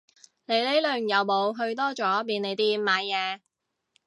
[0.47, 3.41] 你呢輪有冇去多咗便利店買嘢